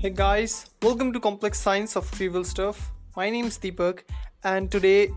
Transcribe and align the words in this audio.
Hey 0.00 0.08
guys, 0.08 0.70
welcome 0.80 1.12
to 1.12 1.20
Complex 1.20 1.60
Science 1.60 1.94
of 1.94 2.10
Trivial 2.10 2.42
Stuff. 2.42 2.90
My 3.14 3.28
name 3.28 3.44
is 3.48 3.58
Deepak, 3.58 4.04
and 4.42 4.70
today. 4.70 5.10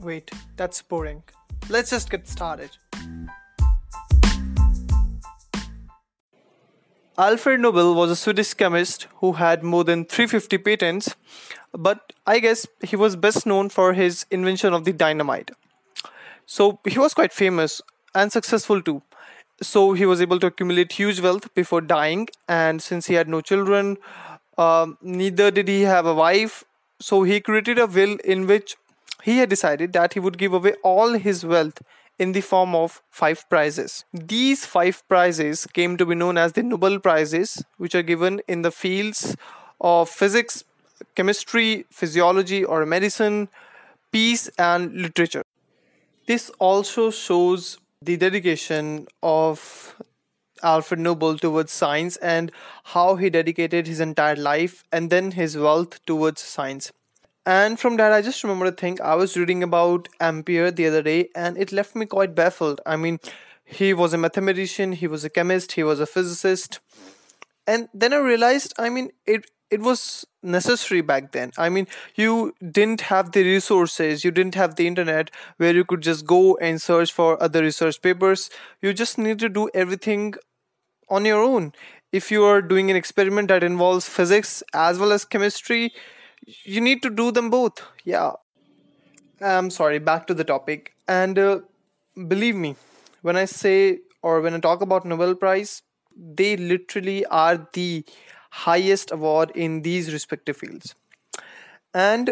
Wait, 0.00 0.30
that's 0.54 0.82
boring. 0.82 1.22
Let's 1.70 1.88
just 1.88 2.10
get 2.10 2.28
started. 2.28 2.68
Alfred 7.16 7.60
Nobel 7.60 7.94
was 7.94 8.10
a 8.10 8.16
Swedish 8.16 8.52
chemist 8.52 9.06
who 9.22 9.32
had 9.32 9.62
more 9.62 9.82
than 9.82 10.04
350 10.04 10.58
patents, 10.58 11.16
but 11.72 12.12
I 12.26 12.40
guess 12.40 12.66
he 12.82 12.96
was 12.96 13.16
best 13.16 13.46
known 13.46 13.70
for 13.70 13.94
his 13.94 14.26
invention 14.30 14.74
of 14.74 14.84
the 14.84 14.92
dynamite. 14.92 15.52
So 16.44 16.80
he 16.86 16.98
was 16.98 17.14
quite 17.14 17.32
famous 17.32 17.80
and 18.14 18.30
successful 18.30 18.82
too. 18.82 19.00
So 19.60 19.92
he 19.92 20.06
was 20.06 20.20
able 20.20 20.38
to 20.40 20.46
accumulate 20.46 20.92
huge 20.92 21.20
wealth 21.20 21.52
before 21.54 21.80
dying, 21.80 22.28
and 22.48 22.80
since 22.80 23.06
he 23.06 23.14
had 23.14 23.28
no 23.28 23.40
children, 23.40 23.96
um, 24.56 24.98
neither 25.02 25.50
did 25.50 25.68
he 25.68 25.82
have 25.82 26.06
a 26.06 26.14
wife. 26.14 26.64
So 27.00 27.22
he 27.24 27.40
created 27.40 27.78
a 27.78 27.86
will 27.86 28.16
in 28.24 28.46
which 28.46 28.76
he 29.22 29.38
had 29.38 29.48
decided 29.48 29.92
that 29.94 30.14
he 30.14 30.20
would 30.20 30.38
give 30.38 30.52
away 30.52 30.74
all 30.84 31.14
his 31.14 31.44
wealth 31.44 31.82
in 32.18 32.32
the 32.32 32.40
form 32.40 32.74
of 32.74 33.00
five 33.10 33.48
prizes. 33.48 34.04
These 34.12 34.66
five 34.66 35.06
prizes 35.08 35.66
came 35.66 35.96
to 35.96 36.06
be 36.06 36.14
known 36.14 36.36
as 36.38 36.52
the 36.52 36.62
Nobel 36.62 36.98
Prizes, 36.98 37.64
which 37.76 37.94
are 37.94 38.02
given 38.02 38.40
in 38.48 38.62
the 38.62 38.72
fields 38.72 39.36
of 39.80 40.08
physics, 40.08 40.64
chemistry, 41.14 41.86
physiology, 41.90 42.64
or 42.64 42.84
medicine, 42.86 43.48
peace, 44.10 44.48
and 44.58 44.92
literature. 44.94 45.42
This 46.26 46.50
also 46.58 47.10
shows 47.10 47.78
the 48.00 48.16
dedication 48.16 49.06
of 49.22 49.96
Alfred 50.62 51.00
Nobel 51.00 51.38
towards 51.38 51.72
science 51.72 52.16
and 52.16 52.52
how 52.84 53.16
he 53.16 53.30
dedicated 53.30 53.86
his 53.86 54.00
entire 54.00 54.36
life 54.36 54.84
and 54.92 55.10
then 55.10 55.32
his 55.32 55.56
wealth 55.56 56.04
towards 56.06 56.40
science. 56.40 56.92
And 57.46 57.80
from 57.80 57.96
that, 57.96 58.12
I 58.12 58.20
just 58.20 58.42
remember 58.44 58.66
a 58.66 58.72
thing 58.72 59.00
I 59.00 59.14
was 59.14 59.36
reading 59.36 59.62
about 59.62 60.08
Ampere 60.20 60.70
the 60.70 60.86
other 60.86 61.02
day, 61.02 61.30
and 61.34 61.56
it 61.56 61.72
left 61.72 61.96
me 61.96 62.04
quite 62.04 62.34
baffled. 62.34 62.80
I 62.84 62.96
mean, 62.96 63.20
he 63.64 63.94
was 63.94 64.12
a 64.12 64.18
mathematician, 64.18 64.92
he 64.92 65.06
was 65.06 65.24
a 65.24 65.30
chemist, 65.30 65.72
he 65.72 65.82
was 65.82 65.98
a 65.98 66.06
physicist, 66.06 66.80
and 67.66 67.88
then 67.94 68.12
I 68.12 68.18
realized, 68.18 68.74
I 68.78 68.90
mean, 68.90 69.12
it 69.26 69.50
it 69.70 69.80
was 69.80 70.24
necessary 70.42 71.00
back 71.00 71.32
then. 71.32 71.52
I 71.58 71.68
mean, 71.68 71.86
you 72.14 72.54
didn't 72.70 73.02
have 73.02 73.32
the 73.32 73.42
resources, 73.42 74.24
you 74.24 74.30
didn't 74.30 74.54
have 74.54 74.76
the 74.76 74.86
internet 74.86 75.30
where 75.58 75.74
you 75.74 75.84
could 75.84 76.00
just 76.02 76.26
go 76.26 76.56
and 76.56 76.80
search 76.80 77.12
for 77.12 77.42
other 77.42 77.62
research 77.62 78.00
papers. 78.02 78.50
You 78.82 78.92
just 78.92 79.18
need 79.18 79.38
to 79.40 79.48
do 79.48 79.68
everything 79.74 80.34
on 81.08 81.24
your 81.24 81.42
own. 81.42 81.72
If 82.12 82.30
you 82.30 82.44
are 82.44 82.62
doing 82.62 82.90
an 82.90 82.96
experiment 82.96 83.48
that 83.48 83.62
involves 83.62 84.08
physics 84.08 84.62
as 84.74 84.98
well 84.98 85.12
as 85.12 85.24
chemistry, 85.24 85.92
you 86.64 86.80
need 86.80 87.02
to 87.02 87.10
do 87.10 87.30
them 87.30 87.50
both 87.50 87.82
yeah 88.04 88.32
i'm 89.40 89.70
sorry 89.70 89.98
back 89.98 90.26
to 90.26 90.34
the 90.34 90.44
topic 90.44 90.92
and 91.06 91.38
uh, 91.38 91.60
believe 92.28 92.56
me 92.56 92.74
when 93.22 93.36
i 93.36 93.44
say 93.44 93.98
or 94.22 94.40
when 94.40 94.54
i 94.54 94.58
talk 94.58 94.80
about 94.80 95.04
nobel 95.04 95.34
prize 95.34 95.82
they 96.40 96.56
literally 96.56 97.24
are 97.26 97.68
the 97.74 98.04
highest 98.50 99.10
award 99.10 99.50
in 99.54 99.82
these 99.82 100.12
respective 100.12 100.56
fields 100.56 100.94
and 101.94 102.30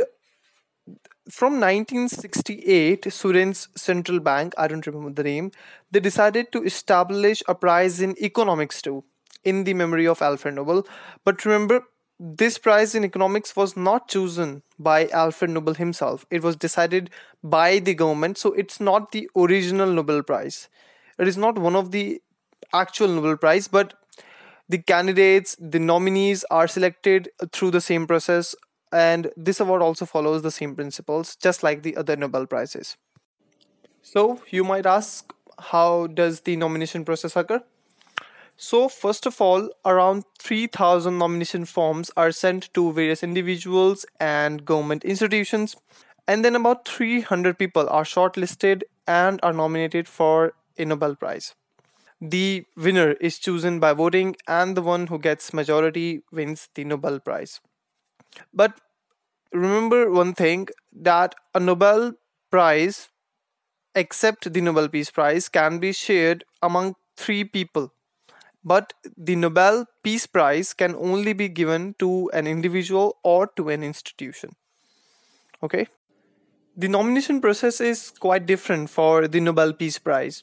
from 1.28 1.54
1968 1.60 3.12
sweden's 3.12 3.68
central 3.74 4.20
bank 4.20 4.54
i 4.56 4.68
don't 4.68 4.86
remember 4.86 5.10
the 5.10 5.28
name 5.28 5.50
they 5.90 6.00
decided 6.00 6.50
to 6.52 6.62
establish 6.62 7.42
a 7.48 7.54
prize 7.54 8.00
in 8.00 8.14
economics 8.22 8.80
too 8.80 9.02
in 9.44 9.64
the 9.64 9.74
memory 9.74 10.06
of 10.06 10.22
alfred 10.22 10.54
nobel 10.54 10.86
but 11.24 11.44
remember 11.44 11.82
this 12.18 12.56
prize 12.56 12.94
in 12.94 13.04
economics 13.04 13.54
was 13.54 13.76
not 13.76 14.08
chosen 14.08 14.62
by 14.78 15.06
Alfred 15.08 15.50
Nobel 15.50 15.74
himself. 15.74 16.24
It 16.30 16.42
was 16.42 16.56
decided 16.56 17.10
by 17.44 17.78
the 17.78 17.94
government, 17.94 18.38
so 18.38 18.52
it's 18.52 18.80
not 18.80 19.12
the 19.12 19.28
original 19.36 19.86
Nobel 19.92 20.22
Prize. 20.22 20.68
It 21.18 21.28
is 21.28 21.36
not 21.36 21.58
one 21.58 21.76
of 21.76 21.90
the 21.90 22.22
actual 22.72 23.08
Nobel 23.08 23.36
Prize, 23.36 23.68
but 23.68 23.94
the 24.68 24.78
candidates, 24.78 25.56
the 25.60 25.78
nominees 25.78 26.44
are 26.50 26.66
selected 26.66 27.28
through 27.52 27.70
the 27.70 27.80
same 27.80 28.06
process, 28.06 28.54
and 28.92 29.30
this 29.36 29.60
award 29.60 29.82
also 29.82 30.06
follows 30.06 30.42
the 30.42 30.50
same 30.50 30.74
principles, 30.74 31.36
just 31.36 31.62
like 31.62 31.82
the 31.82 31.96
other 31.96 32.16
Nobel 32.16 32.46
Prizes. 32.46 32.96
So, 34.02 34.40
you 34.50 34.64
might 34.64 34.86
ask, 34.86 35.32
how 35.58 36.06
does 36.08 36.42
the 36.42 36.56
nomination 36.56 37.04
process 37.04 37.36
occur? 37.36 37.62
So, 38.56 38.88
first 38.88 39.26
of 39.26 39.40
all, 39.40 39.70
around 39.84 40.24
3,000 40.38 41.18
nomination 41.18 41.64
forms 41.64 42.10
are 42.16 42.32
sent 42.32 42.72
to 42.74 42.92
various 42.92 43.22
individuals 43.22 44.06
and 44.18 44.64
government 44.64 45.04
institutions, 45.04 45.76
and 46.26 46.44
then 46.44 46.56
about 46.56 46.88
300 46.88 47.58
people 47.58 47.88
are 47.90 48.04
shortlisted 48.04 48.82
and 49.06 49.38
are 49.42 49.52
nominated 49.52 50.08
for 50.08 50.54
a 50.78 50.84
Nobel 50.84 51.14
Prize. 51.14 51.54
The 52.20 52.64
winner 52.76 53.12
is 53.12 53.38
chosen 53.38 53.78
by 53.80 53.92
voting, 53.92 54.36
and 54.48 54.76
the 54.76 54.82
one 54.82 55.06
who 55.08 55.18
gets 55.18 55.52
majority 55.52 56.22
wins 56.32 56.68
the 56.74 56.84
Nobel 56.84 57.20
Prize. 57.20 57.60
But 58.52 58.80
remember 59.52 60.10
one 60.10 60.34
thing 60.34 60.68
that 60.92 61.34
a 61.54 61.60
Nobel 61.60 62.14
Prize, 62.50 63.10
except 63.94 64.52
the 64.52 64.60
Nobel 64.60 64.88
Peace 64.88 65.10
Prize, 65.10 65.48
can 65.48 65.78
be 65.78 65.92
shared 65.92 66.44
among 66.62 66.94
three 67.16 67.44
people 67.44 67.92
but 68.64 68.94
the 69.16 69.36
Nobel 69.36 69.86
Peace 70.02 70.26
Prize 70.26 70.74
can 70.74 70.96
only 70.96 71.32
be 71.32 71.48
given 71.48 71.94
to 72.00 72.28
an 72.34 72.48
individual 72.48 73.16
or 73.22 73.46
to 73.56 73.68
an 73.68 73.84
institution. 73.84 74.56
Okay? 75.62 75.86
The 76.76 76.88
nomination 76.88 77.40
process 77.40 77.80
is 77.80 78.10
quite 78.10 78.46
different 78.46 78.90
for 78.90 79.28
the 79.28 79.40
Nobel 79.40 79.72
Peace 79.72 79.98
Prize. 79.98 80.42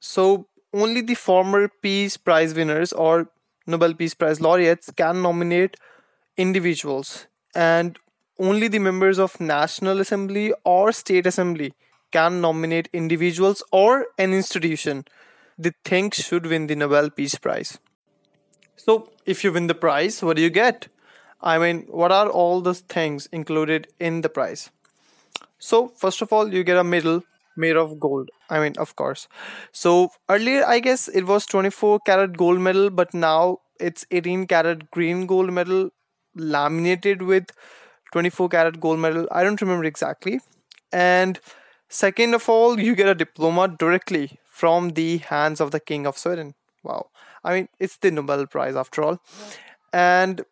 So, 0.00 0.48
only 0.72 1.00
the 1.00 1.14
former 1.14 1.68
Peace 1.68 2.16
Prize 2.16 2.54
winners 2.54 2.92
or 2.92 3.30
Nobel 3.66 3.94
Peace 3.94 4.14
Prize 4.14 4.40
laureates 4.40 4.90
can 4.96 5.22
nominate 5.22 5.76
individuals, 6.36 7.26
and 7.54 7.98
only 8.38 8.68
the 8.68 8.78
members 8.78 9.18
of 9.18 9.40
National 9.40 10.00
Assembly 10.00 10.52
or 10.64 10.92
State 10.92 11.26
Assembly 11.26 11.74
can 12.10 12.40
nominate 12.40 12.88
individuals 12.92 13.62
or 13.70 14.06
an 14.18 14.32
institution 14.32 15.04
they 15.58 15.72
think 15.84 16.14
should 16.14 16.46
win 16.46 16.66
the 16.66 16.74
Nobel 16.74 17.10
Peace 17.10 17.34
Prize. 17.34 17.78
So, 18.76 19.10
if 19.26 19.44
you 19.44 19.52
win 19.52 19.66
the 19.66 19.74
prize, 19.74 20.22
what 20.22 20.36
do 20.36 20.42
you 20.42 20.48
get? 20.48 20.88
I 21.42 21.58
mean, 21.58 21.86
what 21.88 22.10
are 22.10 22.28
all 22.28 22.62
the 22.62 22.74
things 22.74 23.26
included 23.26 23.88
in 23.98 24.22
the 24.22 24.30
prize? 24.30 24.70
So, 25.58 25.88
first 25.88 26.22
of 26.22 26.32
all, 26.32 26.52
you 26.52 26.64
get 26.64 26.78
a 26.78 26.84
medal 26.84 27.22
made 27.64 27.76
of 27.76 27.98
gold. 28.00 28.30
I 28.48 28.60
mean, 28.60 28.74
of 28.78 28.96
course. 28.96 29.28
So, 29.72 30.10
earlier, 30.28 30.64
I 30.66 30.80
guess 30.80 31.08
it 31.08 31.26
was 31.26 31.46
24 31.46 32.00
karat 32.00 32.36
gold 32.36 32.60
medal, 32.60 32.90
but 32.90 33.14
now 33.14 33.58
it's 33.78 34.06
18 34.10 34.46
karat 34.46 34.90
green 34.90 35.26
gold 35.26 35.52
medal 35.52 35.90
laminated 36.34 37.22
with 37.22 37.50
24 38.12 38.48
karat 38.48 38.80
gold 38.80 38.98
medal. 38.98 39.28
I 39.30 39.44
don't 39.44 39.60
remember 39.60 39.84
exactly. 39.84 40.40
And 40.92 41.40
second 41.88 42.34
of 42.34 42.48
all, 42.48 42.80
you 42.80 42.94
get 42.94 43.08
a 43.08 43.14
diploma 43.14 43.68
directly 43.68 44.38
from 44.46 44.90
the 44.90 45.18
hands 45.18 45.60
of 45.60 45.70
the 45.70 45.80
king 45.80 46.06
of 46.06 46.18
Sweden. 46.18 46.54
Wow. 46.82 47.06
I 47.44 47.54
mean, 47.54 47.68
it's 47.78 47.96
the 47.96 48.10
Nobel 48.10 48.46
Prize 48.46 48.76
after 48.76 49.02
all. 49.02 49.20
And 49.92 50.44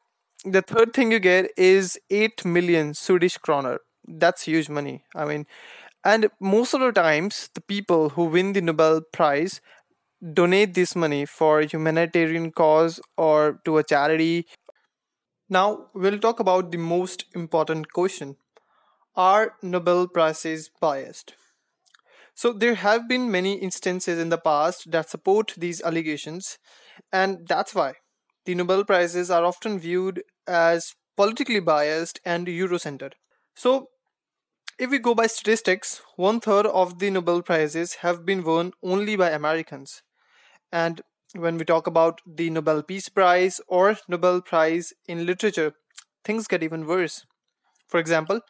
the 0.44 0.62
third 0.62 0.92
thing 0.94 1.12
you 1.12 1.18
get 1.18 1.50
is 1.56 1.98
8 2.10 2.44
million 2.44 2.94
Swedish 2.94 3.36
kroner. 3.38 3.80
That's 4.06 4.42
huge 4.42 4.68
money. 4.68 5.04
I 5.14 5.24
mean, 5.24 5.46
and 6.08 6.30
most 6.40 6.72
of 6.72 6.80
the 6.80 6.92
times, 6.92 7.50
the 7.54 7.60
people 7.60 8.10
who 8.10 8.24
win 8.24 8.54
the 8.54 8.62
Nobel 8.62 9.02
Prize 9.12 9.60
donate 10.34 10.74
this 10.74 10.96
money 10.96 11.26
for 11.26 11.60
a 11.60 11.66
humanitarian 11.66 12.50
cause 12.50 13.00
or 13.16 13.60
to 13.66 13.76
a 13.78 13.84
charity. 13.84 14.46
Now, 15.50 15.88
we'll 15.94 16.18
talk 16.18 16.40
about 16.40 16.70
the 16.70 16.78
most 16.78 17.24
important 17.34 17.92
question 17.92 18.36
Are 19.16 19.56
Nobel 19.62 20.08
Prizes 20.08 20.70
biased? 20.80 21.34
So 22.34 22.52
there 22.52 22.76
have 22.76 23.08
been 23.08 23.30
many 23.30 23.54
instances 23.54 24.18
in 24.18 24.30
the 24.30 24.38
past 24.38 24.90
that 24.92 25.10
support 25.10 25.54
these 25.58 25.82
allegations, 25.82 26.58
and 27.12 27.46
that's 27.46 27.74
why 27.74 27.94
the 28.46 28.54
Nobel 28.54 28.84
Prizes 28.84 29.30
are 29.30 29.44
often 29.44 29.78
viewed 29.78 30.22
as 30.46 30.94
politically 31.16 31.60
biased 31.60 32.20
and 32.24 32.46
Eurocentered. 32.46 33.14
So 33.56 33.88
if 34.78 34.90
we 34.90 34.98
go 34.98 35.14
by 35.14 35.26
statistics, 35.26 36.02
one 36.16 36.38
third 36.40 36.64
of 36.66 36.98
the 37.00 37.10
Nobel 37.10 37.42
Prizes 37.42 37.94
have 37.96 38.24
been 38.24 38.44
won 38.44 38.72
only 38.82 39.16
by 39.16 39.30
Americans. 39.30 40.02
And 40.70 41.02
when 41.34 41.58
we 41.58 41.64
talk 41.64 41.86
about 41.86 42.20
the 42.26 42.48
Nobel 42.50 42.82
Peace 42.82 43.08
Prize 43.08 43.60
or 43.66 43.96
Nobel 44.06 44.40
Prize 44.40 44.92
in 45.06 45.26
Literature, 45.26 45.72
things 46.24 46.46
get 46.46 46.62
even 46.62 46.86
worse. 46.86 47.26
For 47.88 47.98
example, 47.98 48.40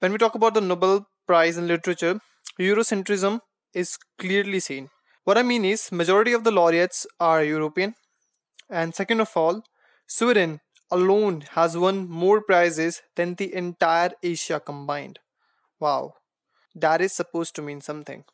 when 0.00 0.12
we 0.12 0.18
talk 0.18 0.34
about 0.34 0.54
the 0.54 0.60
Nobel 0.60 1.06
Prize 1.26 1.56
in 1.56 1.66
Literature, 1.66 2.20
Eurocentrism 2.60 3.40
is 3.72 3.98
clearly 4.18 4.60
seen. 4.60 4.90
What 5.24 5.38
I 5.38 5.42
mean 5.42 5.64
is, 5.64 5.90
majority 5.90 6.32
of 6.32 6.44
the 6.44 6.50
laureates 6.50 7.06
are 7.18 7.42
European, 7.42 7.94
and 8.70 8.94
second 8.94 9.20
of 9.20 9.36
all, 9.36 9.62
Sweden 10.06 10.60
alone 10.90 11.44
has 11.52 11.76
won 11.76 12.08
more 12.08 12.42
prizes 12.42 13.02
than 13.16 13.34
the 13.34 13.52
entire 13.54 14.12
Asia 14.22 14.60
combined. 14.60 15.18
Wow, 15.80 16.14
that 16.74 17.00
is 17.00 17.12
supposed 17.12 17.54
to 17.56 17.62
mean 17.62 17.80
something. 17.80 18.24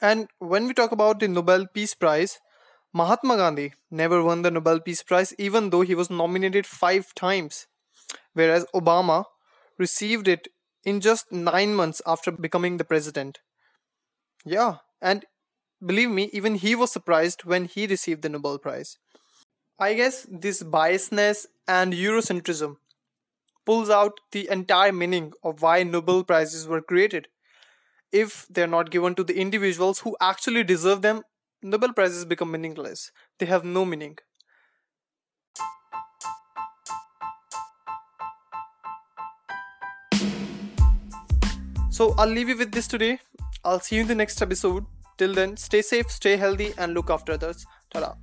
And 0.00 0.28
when 0.38 0.66
we 0.66 0.74
talk 0.74 0.92
about 0.92 1.20
the 1.20 1.28
Nobel 1.28 1.66
Peace 1.66 1.94
Prize, 1.94 2.40
Mahatma 2.94 3.36
Gandhi 3.36 3.74
never 3.90 4.22
won 4.22 4.42
the 4.42 4.50
Nobel 4.50 4.80
Peace 4.80 5.02
Prize 5.02 5.34
even 5.38 5.70
though 5.70 5.82
he 5.82 5.94
was 5.94 6.10
nominated 6.10 6.66
five 6.66 7.14
times, 7.14 7.66
whereas 8.34 8.66
Obama 8.74 9.24
received 9.78 10.28
it 10.28 10.48
in 10.84 11.00
just 11.00 11.32
nine 11.32 11.74
months 11.74 12.02
after 12.06 12.32
becoming 12.32 12.78
the 12.78 12.84
president. 12.84 13.40
Yeah, 14.44 14.78
and 15.00 15.24
believe 15.84 16.10
me, 16.10 16.30
even 16.32 16.56
he 16.56 16.74
was 16.74 16.92
surprised 16.92 17.44
when 17.44 17.66
he 17.66 17.86
received 17.86 18.22
the 18.22 18.28
Nobel 18.28 18.58
Prize. 18.58 18.98
I 19.78 19.94
guess 19.94 20.26
this 20.30 20.62
biasness 20.62 21.46
and 21.68 21.92
Eurocentrism 21.92 22.76
pulls 23.64 23.90
out 23.90 24.18
the 24.32 24.48
entire 24.50 24.92
meaning 24.92 25.32
of 25.42 25.62
why 25.62 25.82
Nobel 25.82 26.24
Prizes 26.24 26.66
were 26.66 26.80
created. 26.80 27.28
If 28.10 28.46
they're 28.50 28.66
not 28.66 28.90
given 28.90 29.14
to 29.14 29.24
the 29.24 29.38
individuals 29.38 30.00
who 30.00 30.16
actually 30.20 30.64
deserve 30.64 31.02
them, 31.02 31.22
Nobel 31.62 31.92
Prizes 31.92 32.24
become 32.24 32.50
meaningless. 32.50 33.10
They 33.38 33.46
have 33.46 33.64
no 33.64 33.84
meaning. 33.84 34.18
So 41.90 42.14
I'll 42.18 42.26
leave 42.26 42.48
you 42.48 42.56
with 42.56 42.72
this 42.72 42.88
today. 42.88 43.20
I'll 43.64 43.80
see 43.80 43.96
you 43.96 44.02
in 44.02 44.08
the 44.08 44.14
next 44.14 44.42
episode. 44.42 44.84
Till 45.18 45.34
then, 45.34 45.56
stay 45.56 45.82
safe, 45.82 46.10
stay 46.10 46.36
healthy, 46.36 46.72
and 46.78 46.94
look 46.94 47.10
after 47.10 47.32
others. 47.32 47.64
Ta 47.90 48.16